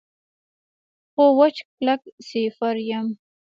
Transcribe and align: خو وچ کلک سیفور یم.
خو 1.11 1.23
وچ 1.37 1.55
کلک 1.77 2.01
سیفور 2.27 2.75
یم. 2.89 3.07